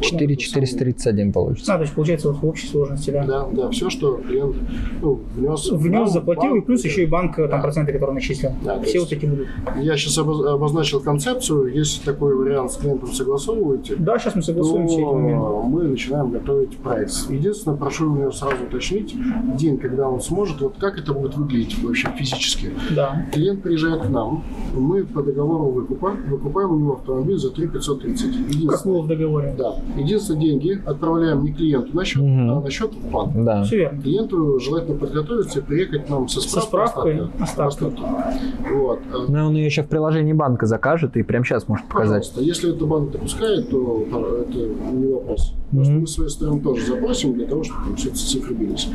4431 0.00 1.32
получится. 1.32 1.74
А, 1.74 1.76
то 1.76 1.82
есть 1.82 1.94
получается 1.94 2.28
вот 2.28 2.42
в 2.42 2.46
общей 2.46 2.66
сложности, 2.68 3.10
да. 3.10 3.24
Да, 3.24 3.48
да, 3.52 3.70
все, 3.70 3.90
что 3.90 4.14
клиент 4.16 4.56
ну, 5.00 5.20
внес. 5.36 5.70
Внес, 5.70 5.92
банк, 6.00 6.08
заплатил, 6.10 6.50
и 6.50 6.54
банк, 6.54 6.66
плюс 6.66 6.84
еще 6.84 7.02
и 7.02 7.06
банк, 7.06 7.36
там, 7.36 7.48
Да. 7.48 7.58
проценты, 7.58 7.92
которые 7.92 8.14
начислил. 8.14 8.52
Да, 8.64 8.80
Все 8.82 8.98
есть- 8.98 9.10
вот 9.12 9.18
эти 9.18 9.26
будут. 9.26 9.48
Я 9.80 9.96
сейчас 9.96 10.18
обозначил 10.18 11.00
концепцию. 11.00 11.72
Если 11.74 12.04
такой 12.04 12.34
вариант 12.34 12.72
с 12.72 12.76
клиентом 12.76 13.12
согласовываете, 13.12 13.96
Да, 13.96 14.18
сейчас 14.18 14.34
мы 14.34 14.42
согласуем 14.42 14.86
все 14.88 14.96
эти 14.98 15.04
моменты. 15.04 15.40
то 15.40 15.62
мы 15.62 15.82
начинаем 15.84 16.30
готовить 16.30 16.76
проект. 16.78 17.12
Единственное, 17.30 17.76
прошу 17.76 18.12
у 18.12 18.16
него 18.16 18.32
сразу 18.32 18.64
уточнить 18.64 19.14
день, 19.56 19.78
когда 19.78 20.08
он 20.08 20.20
сможет, 20.20 20.60
вот 20.60 20.76
как 20.78 20.98
это 20.98 21.12
будет 21.12 21.36
выглядеть 21.36 21.82
вообще 21.82 22.08
физически. 22.16 22.70
Да. 22.94 23.26
Клиент 23.32 23.62
приезжает 23.62 24.02
к 24.02 24.08
нам, 24.08 24.44
мы 24.74 25.04
по 25.04 25.22
договору 25.22 25.70
выкупа 25.70 26.12
выкупаем 26.28 26.70
у 26.72 26.78
него 26.84 26.94
автомобиль 26.94 27.36
за 27.38 27.50
3 27.50 27.66
530. 27.68 28.66
Как 28.68 28.84
было 28.86 29.02
в 29.02 29.06
договоре. 29.08 29.54
да. 29.58 29.74
Единственное, 29.96 30.40
деньги 30.40 30.80
отправляем 30.86 31.44
не 31.44 31.52
клиенту 31.52 31.94
на 31.96 32.04
счет, 32.04 32.22
Мгм. 32.22 32.50
а 32.50 32.60
на 32.60 32.70
счет 32.70 32.92
в 32.94 33.10
банк. 33.10 33.32
Да. 33.44 33.62
Все 33.64 33.76
верно. 33.76 34.02
Клиенту 34.02 34.58
желательно 34.60 34.96
подготовиться 34.98 35.58
и 35.60 35.62
приехать 35.62 36.06
к 36.06 36.08
нам 36.10 36.28
со 36.28 36.40
Со 36.40 36.60
справкой, 36.60 37.14
справкой 37.16 37.42
остатка. 37.42 37.86
остатка. 37.86 38.34
Вот. 38.74 38.98
А, 39.12 39.30
Но 39.30 39.46
он 39.46 39.54
ее 39.54 39.66
еще 39.66 39.82
в 39.82 39.88
приложении 39.88 40.32
банка 40.32 40.66
закажет 40.66 41.16
и 41.16 41.22
прямо 41.22 41.44
сейчас 41.44 41.68
может 41.68 41.86
показать. 41.86 42.28
Пожалуйста, 42.28 42.40
если 42.42 42.74
это 42.74 42.84
банк 42.86 43.10
допускает, 43.12 43.70
то 43.70 44.04
э, 44.10 44.44
это 44.48 44.58
не 44.92 45.06
вопрос. 45.12 45.54
Просто 45.70 45.90
Мгм. 45.92 46.00
мы 46.02 46.06
с 46.06 46.12
своей 46.12 46.30
стороны 46.30 46.60
тоже 46.60 46.86
запросим 46.86 47.34
для 47.34 47.46
того, 47.46 47.62
чтобы 47.64 47.80
там 47.84 47.96
все 47.96 48.08
эти 48.10 48.16
цифры 48.16 48.54
бились. 48.54 48.88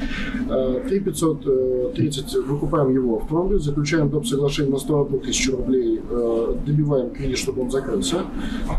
Э, 0.49 0.81
3 0.87 0.99
530 0.99 2.35
выкупаем 2.47 2.93
его 2.93 3.17
автомобиль, 3.17 3.59
заключаем 3.59 4.09
доп. 4.09 4.25
соглашение 4.25 4.71
на 4.73 4.79
101 4.79 5.19
тысячу 5.19 5.57
рублей, 5.57 6.01
э, 6.09 6.55
добиваем 6.65 7.09
кредит, 7.09 7.37
чтобы 7.37 7.61
он 7.63 7.71
закрылся. 7.79 8.17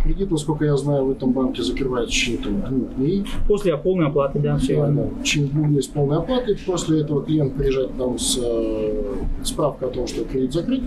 Кредит, 0.04 0.30
насколько 0.30 0.64
я 0.64 0.76
знаю, 0.76 1.04
в 1.06 1.10
этом 1.10 1.32
банке 1.32 1.62
закрывают 1.62 2.10
в 2.10 2.12
течение 2.12 2.42
там, 2.42 2.60
двух 2.60 2.94
дней. 2.96 3.24
После 3.46 3.76
полной 3.76 4.06
оплаты, 4.06 4.38
да, 4.38 4.56
все 4.56 4.76
Да, 4.76 4.88
да. 4.88 5.02
В 5.02 5.22
течение 5.22 5.50
двух 5.50 5.68
дней 5.68 5.82
с 5.82 5.86
полной 5.86 6.18
оплатой. 6.18 6.56
После 6.66 7.00
этого 7.00 7.22
клиент 7.22 7.54
приезжает 7.54 7.92
к 7.92 7.98
нам 7.98 8.18
с 8.18 8.38
э, 8.42 9.02
справкой 9.44 9.88
о 9.88 9.90
том, 9.90 10.06
что 10.06 10.24
кредит 10.24 10.52
закрыт. 10.52 10.82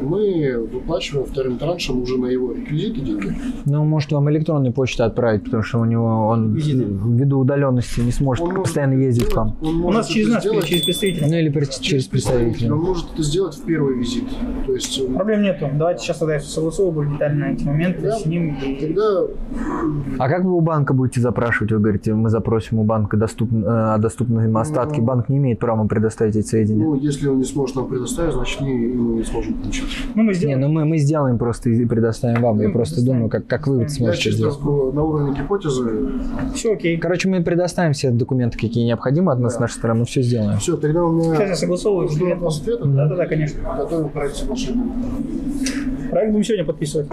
Мы 0.00 0.68
выплачиваем 0.72 1.26
вторым 1.26 1.58
траншем 1.58 2.02
уже 2.02 2.18
на 2.18 2.26
его 2.26 2.52
реквизиты 2.52 3.00
деньги. 3.00 3.34
Ну, 3.64 3.84
может, 3.84 4.12
вам 4.12 4.30
электронной 4.30 4.72
почтой 4.72 5.06
отправить, 5.06 5.44
потому 5.44 5.62
что 5.62 5.78
у 5.80 5.84
него 5.84 6.28
он 6.28 6.54
ввиду 6.54 7.38
удаленности 7.38 8.00
не 8.00 8.12
сможет 8.12 8.42
Он 8.42 8.50
может 8.50 8.64
постоянно 8.64 8.94
ездить 8.94 9.28
к 9.30 9.36
вам. 9.36 9.56
Он 9.62 9.84
У 9.84 9.90
нас 9.90 10.08
через 10.08 10.28
нас, 10.28 10.42
сделать 10.42 10.64
через 10.66 10.82
представителя. 10.84 11.26
Ну, 11.28 11.36
или 11.36 11.48
при- 11.48 11.66
через 11.80 12.06
представителя. 12.06 12.72
Он 12.72 12.80
может 12.80 13.06
это 13.12 13.22
сделать 13.22 13.54
в 13.56 13.64
первый 13.64 13.96
визит. 13.96 14.24
То 14.66 14.72
есть 14.74 15.06
Проблем 15.14 15.42
нету. 15.42 15.68
Давайте 15.74 16.02
сейчас 16.04 16.18
тогда 16.18 16.34
я 16.34 16.40
все 16.40 16.50
согласую 16.50 16.90
более 16.92 17.12
детально 17.12 17.45
эти 17.52 17.64
моменты 17.64 18.02
Да. 18.02 18.12
с 18.18 18.26
ним. 18.26 18.56
и- 18.62 18.74
тогда 18.76 19.22
А 20.18 20.28
как 20.28 20.44
вы 20.44 20.52
у 20.52 20.60
банка 20.60 20.92
будете 20.94 21.20
запрашивать? 21.20 21.72
Вы 21.72 21.78
говорите, 21.78 22.14
мы 22.14 22.28
запросим 22.30 22.78
у 22.78 22.84
банка 22.84 23.16
доступ, 23.16 23.50
э, 23.52 23.66
о 23.66 23.98
доступном 23.98 24.56
остатке. 24.56 25.00
Банк 25.02 25.28
не 25.28 25.38
имеет 25.38 25.58
права 25.58 25.86
предоставить 25.86 26.36
эти 26.36 26.46
сведения. 26.46 26.84
ну, 26.84 26.94
если 26.94 27.28
он 27.28 27.38
не 27.38 27.44
сможет 27.44 27.76
нам 27.76 27.86
предоставить, 27.86 28.32
значит 28.32 28.60
не, 28.60 28.72
мы 28.72 29.14
не 29.18 29.24
сможем 29.24 29.54
получить. 29.54 29.84
Ну, 30.14 30.22
мы 30.22 30.28
Не, 30.32 30.34
сделаем. 30.34 30.60
ну 30.60 30.68
мы, 30.68 30.84
мы 30.84 30.98
сделаем 30.98 31.38
просто 31.38 31.70
и 31.70 31.84
предоставим 31.84 32.42
вам. 32.42 32.60
Я 32.60 32.68
Ну, 32.68 32.74
просто 32.74 33.04
думаю, 33.04 33.28
как, 33.28 33.46
как 33.46 33.66
вы 33.66 33.82
Я 33.82 33.88
сможете 33.88 34.22
чисто 34.30 34.50
сделать. 34.50 34.94
на 34.94 35.02
уровне 35.02 35.34
гипотезы. 35.38 35.90
Все 36.54 36.72
окей. 36.74 36.96
Короче, 36.98 37.28
мы 37.28 37.42
предоставим 37.42 37.92
все 37.92 38.10
документы, 38.10 38.58
какие 38.58 38.84
необходимы 38.84 39.32
от 39.32 39.40
нас 39.40 39.56
с 39.56 39.58
нашей 39.58 39.74
стороны, 39.74 40.00
мы 40.00 40.06
все 40.06 40.22
сделаем. 40.22 40.58
Все, 40.58 40.76
тогда 40.76 41.04
у 41.04 41.12
меня 41.12 41.34
Сейчас 41.34 41.48
я 41.48 41.56
согласовываю. 41.56 42.08
жду 42.08 42.30
от 42.32 42.38
вас 42.40 42.60
ответа. 42.60 42.84
Да, 42.86 43.06
да, 43.08 43.16
да, 43.16 43.26
конечно. 43.26 43.60
Готовим 43.76 44.08
проект 44.08 44.36
соглашения. 44.36 44.84
Проект 46.10 46.30
будем 46.32 46.44
сегодня 46.44 46.64
подписывать. 46.64 47.08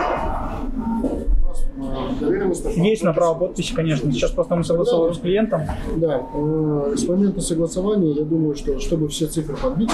Есть 2.75 3.03
на 3.03 3.13
право 3.13 3.33
подписи, 3.35 3.73
конечно. 3.73 4.11
Сейчас 4.11 4.31
просто 4.31 4.55
мы 4.55 4.63
согласовываем 4.63 5.13
с 5.13 5.19
клиентом. 5.19 5.61
Да, 5.97 6.21
э, 6.33 6.93
с 6.97 7.07
момента 7.07 7.41
согласования, 7.41 8.11
я 8.13 8.23
думаю, 8.23 8.55
что 8.55 8.79
чтобы 8.79 9.07
все 9.07 9.27
цифры 9.27 9.55
подбить, 9.55 9.91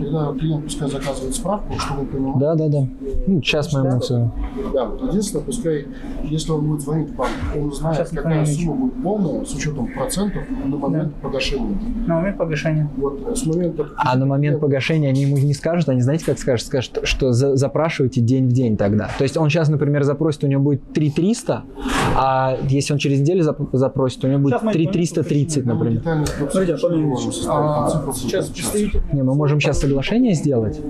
тогда 0.00 0.32
клиент 0.38 0.64
пускай 0.64 0.90
заказывает 0.90 1.34
справку, 1.34 1.78
чтобы 1.78 2.00
он 2.02 2.06
понимал. 2.06 2.38
Да, 2.38 2.54
да, 2.54 2.68
да. 2.68 2.86
Ну, 3.26 3.42
сейчас 3.42 3.72
мы 3.72 3.86
ему 3.86 4.00
все. 4.00 4.30
Да, 4.72 4.90
единственное, 5.08 5.44
пускай, 5.44 5.86
если 6.24 6.52
он 6.52 6.66
будет 6.66 6.80
звонить 6.80 7.10
в 7.10 7.16
банк, 7.16 7.32
он 7.56 7.72
знает, 7.72 7.96
Сейчас 7.96 8.10
какая 8.10 8.46
сумма 8.46 8.74
будет 8.74 9.02
полная, 9.02 9.44
с 9.44 9.54
учетом 9.54 9.92
процентов 9.92 10.42
на 10.64 10.76
момент 10.76 11.14
погашения. 11.16 11.76
На 12.06 12.16
момент 12.16 12.38
погашения. 12.38 12.90
Вот 12.96 13.20
э, 13.26 13.34
с 13.34 13.46
момента... 13.46 13.88
А 13.96 14.16
на 14.16 14.26
момент 14.26 14.60
погашения 14.60 15.08
они 15.08 15.22
ему 15.22 15.36
не 15.36 15.54
скажут, 15.54 15.88
они 15.88 16.00
знаете, 16.00 16.24
как 16.26 16.38
скажут? 16.38 16.66
Скажут, 16.66 17.00
что 17.04 17.32
за- 17.32 17.56
запрашивайте 17.56 18.20
день 18.20 18.48
в 18.48 18.52
день 18.52 18.76
тогда. 18.76 19.10
То 19.18 19.24
есть 19.24 19.36
он 19.36 19.48
сейчас, 19.50 19.68
например, 19.68 20.04
запросит, 20.04 20.44
у 20.44 20.46
него 20.46 20.62
будет 20.62 20.82
3300, 21.24 21.62
а 22.16 22.56
если 22.68 22.92
он 22.92 22.98
через 22.98 23.20
неделю 23.20 23.42
зап- 23.44 23.68
запросит, 23.72 24.24
у 24.24 24.28
него 24.28 24.38
будет 24.40 24.54
Сейчас 24.54 24.62
мы 24.62 24.72
3330, 24.72 25.64
Мы 25.64 25.74
например. 25.74 26.02
не 26.20 26.26
составить 26.26 26.70
а, 27.48 28.04
Не, 29.12 29.22
мы 29.22 29.34
можем 29.34 29.60
сейчас 29.60 29.80
соглашение 29.80 30.34
сделать. 30.34 30.80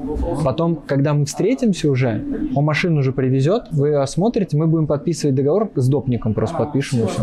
Потом, 0.45 0.76
когда 0.87 1.14
мы 1.14 1.25
встретимся 1.25 1.91
уже, 1.91 2.23
он 2.55 2.64
машину 2.64 3.00
уже 3.00 3.12
привезет, 3.12 3.64
вы 3.71 3.88
ее 3.88 4.00
осмотрите, 4.00 4.57
мы 4.57 4.67
будем 4.67 4.87
подписывать 4.87 5.35
договор 5.35 5.71
с 5.76 5.88
допником, 5.88 6.35
просто 6.35 6.57
подпишем 6.59 7.00
и 7.05 7.07
все. 7.07 7.23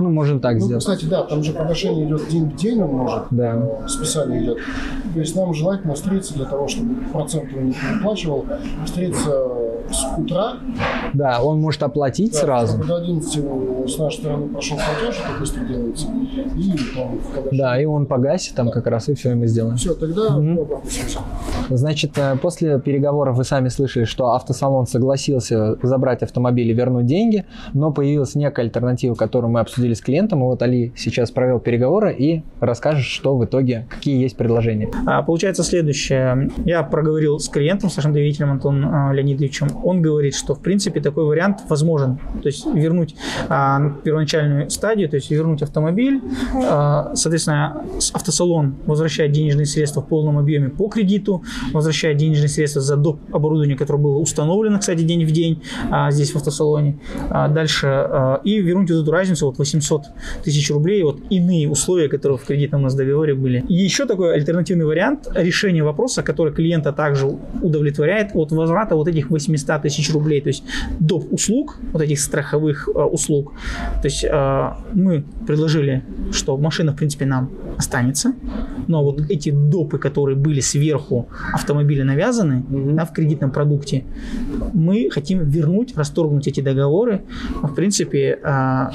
Ну, 0.00 0.10
можем 0.10 0.40
так 0.40 0.54
Ну, 0.54 0.60
сделать. 0.60 0.84
кстати, 0.84 1.04
да, 1.04 1.22
там 1.24 1.42
же 1.42 1.52
погашение 1.52 2.06
идет 2.06 2.28
день 2.28 2.44
в 2.50 2.56
день, 2.56 2.82
он 2.82 2.90
может. 2.90 3.24
Да. 3.30 3.86
Списание 3.86 4.42
идет. 4.42 4.58
То 5.14 5.20
есть 5.20 5.36
нам 5.36 5.54
желательно 5.54 5.94
встретиться 5.94 6.34
для 6.34 6.44
того, 6.44 6.68
чтобы 6.68 6.94
процент 7.12 7.52
не 7.52 7.72
переплачивал, 7.72 8.44
встретиться 8.84 9.46
с 9.90 10.18
утра, 10.18 10.54
Да, 11.14 11.42
он 11.42 11.60
может 11.60 11.82
оплатить 11.82 12.32
Да, 12.32 12.38
сразу. 12.38 12.78
До 12.84 12.96
11 12.96 13.88
с 13.88 13.98
нашей 13.98 14.18
стороны 14.18 14.48
прошел 14.48 14.76
платеж, 14.76 15.20
это 15.24 15.38
быстро 15.38 15.64
делается. 15.64 16.06
И 16.56 16.72
там 16.94 17.18
погашение. 17.18 17.58
Да, 17.58 17.80
и 17.80 17.84
он 17.84 18.06
погасит 18.06 18.54
там 18.54 18.70
как 18.70 18.86
раз, 18.86 19.08
и 19.08 19.14
все, 19.14 19.32
и 19.32 19.34
мы 19.34 19.46
сделаем. 19.46 19.76
Все, 19.76 19.94
тогда 19.94 20.28
подписываемся. 20.30 21.18
Значит, 21.70 22.16
э, 22.18 22.36
после 22.40 22.80
переговоров 22.80 23.36
вы 23.36 23.44
сами 23.44 23.68
слышали, 23.68 24.04
что 24.04 24.32
автосалон 24.32 24.86
согласился 24.86 25.76
забрать 25.82 26.22
автомобиль 26.22 26.68
и 26.70 26.74
вернуть 26.74 27.06
деньги, 27.06 27.44
но 27.74 27.92
появилась 27.92 28.34
некая 28.34 28.62
альтернатива, 28.62 29.14
которую 29.14 29.50
мы 29.50 29.60
обсудили 29.60 29.94
с 29.94 30.00
клиентом. 30.00 30.40
И 30.40 30.42
вот 30.42 30.62
Али 30.62 30.92
сейчас 30.96 31.30
провел 31.30 31.60
переговоры 31.60 32.14
и 32.14 32.42
расскажет, 32.60 33.04
что 33.04 33.36
в 33.36 33.44
итоге, 33.44 33.86
какие 33.90 34.20
есть 34.20 34.36
предложения. 34.36 34.88
А, 35.06 35.22
Получается 35.22 35.62
следующее. 35.62 36.50
Я 36.64 36.82
проговорил 36.82 37.38
с 37.38 37.48
клиентом, 37.48 37.90
с 37.90 37.96
нашим 37.96 38.12
доверителем 38.12 38.52
Антоном 38.52 38.90
а, 38.92 39.12
Леонидовичем. 39.12 39.68
Он 39.82 40.02
говорит, 40.02 40.34
что 40.34 40.54
в 40.54 40.60
принципе 40.60 41.00
такой 41.00 41.24
вариант 41.24 41.60
возможен. 41.68 42.18
То 42.42 42.48
есть 42.48 42.66
вернуть 42.66 43.14
а, 43.48 43.78
на 43.78 43.90
первоначальную 43.90 44.70
стадию, 44.70 45.08
то 45.08 45.16
есть 45.16 45.30
вернуть 45.30 45.62
автомобиль. 45.62 46.20
А, 46.64 47.12
соответственно, 47.14 47.84
автосалон 48.12 48.76
возвращает 48.86 49.32
денежные 49.32 49.66
средства 49.66 50.00
в 50.00 50.08
полном 50.08 50.38
объеме 50.38 50.68
по 50.68 50.88
кредиту, 50.88 51.42
возвращает 51.72 52.16
денежные 52.16 52.48
средства 52.48 52.82
за 52.82 52.96
доп. 52.96 53.20
оборудование, 53.32 53.76
которое 53.76 53.98
было 53.98 54.18
установлено, 54.18 54.78
кстати, 54.78 55.02
день 55.02 55.24
в 55.24 55.30
день 55.30 55.62
а, 55.90 56.10
здесь 56.10 56.32
в 56.32 56.36
автосалоне. 56.36 56.98
А, 57.30 57.48
дальше 57.48 57.86
а, 57.86 58.40
и 58.44 58.60
вернуть 58.60 58.90
вот 58.90 59.02
эту 59.02 59.10
разницу, 59.10 59.46
вот 59.46 59.58
800 59.58 60.02
тысяч 60.44 60.70
рублей, 60.70 61.02
вот 61.02 61.20
иные 61.30 61.68
условия, 61.68 62.08
которые 62.08 62.38
в 62.38 62.44
кредитном 62.44 62.80
у 62.80 62.84
нас 62.84 62.94
договоре 62.94 63.34
были. 63.34 63.64
И 63.68 63.74
еще 63.74 64.06
такой 64.06 64.34
альтернативный 64.34 64.86
вариант 64.86 65.28
решения 65.34 65.82
вопроса, 65.82 66.22
который 66.22 66.52
клиента 66.52 66.92
также 66.92 67.26
удовлетворяет 67.62 68.30
от 68.34 68.52
возврата 68.52 68.94
вот 68.94 69.08
этих 69.08 69.30
800 69.30 69.67
тысяч 69.78 70.12
рублей, 70.12 70.40
то 70.40 70.48
есть 70.48 70.64
доп. 71.00 71.30
услуг, 71.30 71.76
вот 71.92 72.02
этих 72.02 72.20
страховых 72.20 72.88
э, 72.88 72.98
услуг. 72.98 73.52
То 74.00 74.08
есть 74.08 74.24
э, 74.24 74.70
мы 74.94 75.24
предложили, 75.46 76.04
что 76.32 76.56
машина, 76.56 76.92
в 76.92 76.96
принципе, 76.96 77.26
нам 77.26 77.50
останется, 77.76 78.32
но 78.86 79.04
вот 79.04 79.20
эти 79.28 79.50
допы, 79.50 79.98
которые 79.98 80.36
были 80.36 80.60
сверху 80.60 81.28
автомобиля 81.52 82.04
навязаны 82.04 82.64
да, 82.68 83.04
в 83.04 83.12
кредитном 83.12 83.50
продукте, 83.50 84.04
мы 84.72 85.08
хотим 85.10 85.44
вернуть, 85.44 85.96
расторгнуть 85.96 86.46
эти 86.46 86.60
договоры. 86.60 87.22
В 87.62 87.74
принципе, 87.74 88.38
э, 88.42 88.86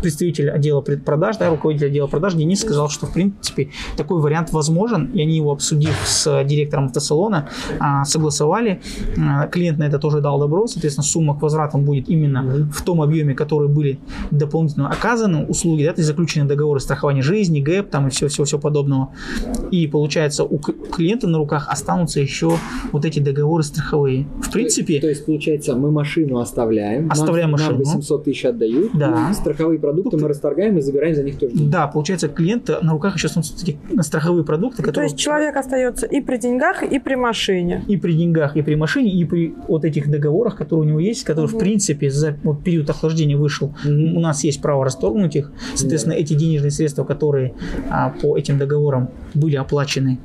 представитель 0.00 0.50
отдела 0.50 0.80
предпродаж, 0.80 1.36
да, 1.36 1.50
руководитель 1.50 1.88
отдела 1.88 2.06
продаж 2.06 2.34
Денис 2.34 2.60
сказал, 2.60 2.88
что 2.88 3.06
в 3.06 3.12
принципе 3.12 3.70
такой 3.96 4.20
вариант 4.20 4.52
возможен, 4.52 5.10
и 5.12 5.22
они 5.22 5.36
его 5.36 5.52
обсудив 5.52 5.94
с 6.04 6.44
директором 6.44 6.86
автосалона, 6.86 7.48
а, 7.78 8.04
согласовали. 8.04 8.80
А, 9.18 9.46
Клиент 9.48 9.78
на 9.78 9.84
это 9.90 9.98
тоже 9.98 10.20
дал 10.20 10.38
добро, 10.38 10.66
соответственно, 10.66 11.04
сумма 11.04 11.38
к 11.38 11.42
возвратам 11.42 11.84
будет 11.84 12.08
именно 12.08 12.68
в 12.72 12.82
том 12.82 13.02
объеме, 13.02 13.34
которые 13.34 13.68
были 13.68 13.98
дополнительно 14.30 14.88
оказаны 14.88 15.44
услуги, 15.46 15.84
да, 15.84 15.92
то 15.92 16.00
есть 16.00 16.08
заключены 16.08 16.46
договоры 16.48 16.80
страхования 16.80 17.22
жизни, 17.22 17.60
ГЭП 17.60 17.90
там 17.90 18.06
и 18.06 18.10
все-все-все 18.10 18.58
подобного. 18.58 19.10
И 19.70 19.86
получается 19.86 20.44
у 20.44 20.58
клиента 20.58 21.26
на 21.28 21.38
руках 21.38 21.68
останутся 21.68 22.20
еще 22.20 22.52
вот 22.92 23.04
эти 23.04 23.18
договоры 23.20 23.62
страховые. 23.62 24.26
В 24.42 24.50
принципе, 24.52 25.00
То 25.00 25.08
есть, 25.08 25.26
получается, 25.26 25.74
мы 25.74 25.90
машину 25.90 26.38
оставляем, 26.38 27.10
Оставляем 27.10 27.50
нам, 27.52 27.60
нам 27.60 27.68
машину. 27.78 27.84
800 27.84 28.24
тысяч 28.24 28.44
отдают, 28.44 28.90
Да. 28.94 29.32
страховые 29.34 29.78
продукты 29.78 30.16
мы 30.16 30.28
расторгаем 30.28 30.78
и 30.78 30.80
забираем 30.80 31.14
за 31.14 31.22
них 31.22 31.38
тоже 31.38 31.54
деньги. 31.54 31.70
да, 31.70 31.86
получается, 31.86 32.28
клиента 32.28 32.78
на 32.82 32.92
руках 32.92 33.16
еще 33.16 33.26
останутся 33.26 33.54
эти 33.62 33.78
страховые 34.02 34.44
продукты, 34.44 34.78
То 34.78 34.82
которые 34.88 35.08
есть 35.10 35.18
человек 35.18 35.56
остается 35.56 36.06
и 36.06 36.20
при 36.20 36.36
деньгах, 36.38 36.82
и 36.82 36.98
при 36.98 37.14
машине. 37.14 37.84
и 37.88 37.96
при 37.96 38.12
деньгах, 38.12 38.56
и 38.56 38.62
при 38.62 38.74
машине, 38.74 39.10
и 39.10 39.24
при 39.24 39.54
вот 39.68 39.79
этих 39.84 40.10
договорах, 40.10 40.56
которые 40.56 40.86
у 40.86 40.88
него 40.88 41.00
есть, 41.00 41.24
которые, 41.24 41.48
в 41.48 41.52
Мгм. 41.52 41.60
принципе, 41.60 42.10
за 42.10 42.36
вот 42.42 42.62
период 42.62 42.88
охлаждения 42.90 43.36
вышел, 43.36 43.74
у 43.84 44.20
нас 44.20 44.44
есть 44.44 44.60
право 44.60 44.84
расторгнуть 44.84 45.36
их. 45.36 45.52
Соответственно, 45.74 46.14
эти 46.14 46.34
денежные 46.34 46.70
средства, 46.70 47.04
которые 47.04 47.54
а, 47.88 48.10
по 48.10 48.36
этим 48.36 48.58
договорам 48.58 49.10
были 49.34 49.56
оплачены 49.56 50.18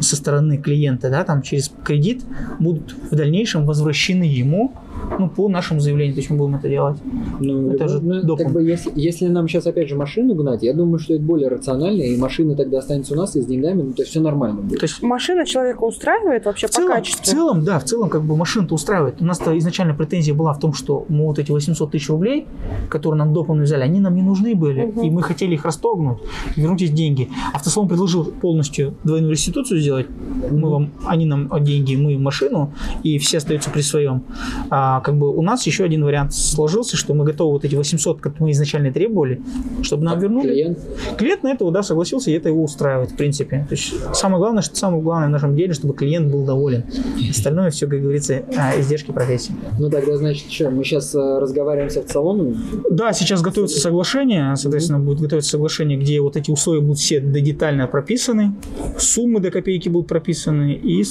со 0.00 0.16
стороны 0.16 0.58
клиента, 0.58 1.10
да, 1.10 1.24
там 1.24 1.42
через 1.42 1.70
кредит, 1.84 2.22
будут 2.58 2.94
в 3.10 3.14
дальнейшем 3.14 3.66
возвращены 3.66 4.24
ему, 4.24 4.72
ну, 5.18 5.28
по 5.28 5.48
нашему 5.48 5.80
заявлению, 5.80 6.14
то 6.14 6.20
есть 6.20 6.30
мы 6.30 6.36
будем 6.36 6.56
это 6.56 6.68
делать. 6.68 6.98
Ну, 7.40 7.70
Это 7.70 7.88
же 7.88 8.00
ну, 8.00 8.36
как 8.36 8.50
бы 8.52 8.62
если, 8.62 8.92
если 8.94 9.26
нам 9.28 9.48
сейчас 9.48 9.66
опять 9.66 9.88
же 9.88 9.96
машину 9.96 10.34
гнать, 10.34 10.62
я 10.62 10.74
думаю, 10.74 10.98
что 10.98 11.14
это 11.14 11.22
более 11.22 11.48
рационально, 11.48 12.02
и 12.02 12.16
машина 12.16 12.54
тогда 12.56 12.78
останется 12.78 13.14
у 13.14 13.16
нас 13.16 13.36
и 13.36 13.40
с 13.40 13.46
деньгами, 13.46 13.82
ну 13.82 13.92
то 13.92 14.02
есть 14.02 14.10
все 14.10 14.20
нормально 14.20 14.60
будет. 14.62 14.80
То 14.80 14.84
есть 14.86 15.02
Машина 15.02 15.46
человека 15.46 15.82
устраивает 15.84 16.44
вообще 16.44 16.66
В 16.66 16.70
по 16.70 16.76
целом, 16.76 16.90
в 16.90 16.94
качеству? 16.94 17.24
целом, 17.24 17.64
да, 17.64 17.78
в 17.78 17.84
целом, 17.84 18.08
как 18.08 18.22
бы 18.22 18.36
машина-то 18.36 18.74
устраивает. 18.74 19.20
У 19.20 19.24
нас-то 19.24 19.56
изначально 19.58 19.94
претензия 19.94 20.34
была 20.34 20.52
в 20.52 20.58
том, 20.60 20.72
что 20.72 21.04
мы 21.08 21.24
вот 21.26 21.38
эти 21.38 21.50
800 21.50 21.90
тысяч 21.90 22.08
рублей, 22.08 22.46
которые 22.90 23.18
нам 23.18 23.32
допом 23.32 23.60
взяли, 23.60 23.82
они 23.82 24.00
нам 24.00 24.14
не 24.14 24.22
нужны 24.22 24.54
были, 24.54 24.86
Мгм. 24.86 25.00
и 25.02 25.10
мы 25.10 25.22
хотели 25.22 25.54
их 25.54 25.64
расторгнуть, 25.64 26.18
вернуть 26.56 26.82
эти 26.82 26.92
деньги. 26.92 27.28
Автосалон 27.54 27.88
предложил 27.88 28.24
полностью 28.24 28.94
двойную 29.04 29.32
реституцию 29.32 29.80
сделать. 29.80 30.06
Мы 30.50 30.68
вам, 30.70 30.90
они 31.06 31.26
нам 31.26 31.48
деньги, 31.64 31.96
мы 31.96 32.18
машину, 32.18 32.72
и 33.02 33.18
все 33.18 33.38
остаются 33.38 33.70
при 33.70 33.80
своем. 33.82 34.22
А 34.70 34.85
А 34.88 35.00
как 35.00 35.16
бы 35.16 35.36
у 35.36 35.42
нас 35.42 35.66
еще 35.66 35.82
один 35.82 36.04
вариант 36.04 36.32
сложился, 36.32 36.96
что 36.96 37.12
мы 37.12 37.24
готовы 37.24 37.54
вот 37.54 37.64
эти 37.64 37.74
800, 37.74 38.20
как 38.20 38.38
мы 38.38 38.52
изначально 38.52 38.92
требовали, 38.92 39.42
чтобы 39.82 40.04
нам 40.04 40.20
вернули. 40.20 40.48
Клиент? 40.48 40.78
Клиент 41.18 41.42
на 41.42 41.48
это, 41.48 41.68
да, 41.72 41.82
согласился, 41.82 42.30
и 42.30 42.34
это 42.34 42.50
его 42.50 42.62
устраивает, 42.62 43.10
в 43.10 43.16
принципе. 43.16 43.66
То 43.68 43.74
есть 43.74 43.92
самое 44.14 44.38
главное, 44.38 44.62
что 44.62 44.76
самое 44.76 45.02
главное 45.02 45.26
в 45.26 45.32
нашем 45.32 45.56
деле, 45.56 45.72
чтобы 45.72 45.94
клиент 45.94 46.30
был 46.30 46.44
доволен. 46.44 46.84
Остальное 47.28 47.70
все, 47.70 47.88
как 47.88 48.00
говорится, 48.00 48.44
а, 48.56 48.78
издержки 48.78 49.10
профессии. 49.10 49.56
Ну 49.76 49.90
тогда, 49.90 50.16
значит, 50.16 50.52
что, 50.52 50.70
мы 50.70 50.84
сейчас 50.84 51.12
разговариваем 51.16 51.90
с 51.90 51.96
автосалоном? 51.96 52.56
Да, 52.88 53.12
сейчас 53.12 53.42
готовится 53.42 53.80
соглашение, 53.80 54.54
соответственно, 54.54 55.00
будет 55.00 55.18
готовиться 55.18 55.50
соглашение, 55.50 55.98
где 55.98 56.20
вот 56.20 56.36
эти 56.36 56.52
условия 56.52 56.80
будут 56.80 56.98
все 56.98 57.18
до 57.18 57.40
детально 57.40 57.88
прописаны, 57.88 58.54
суммы 58.98 59.40
до 59.40 59.50
копейки 59.50 59.88
будут 59.88 60.06
прописаны, 60.06 60.74
и 60.74 61.04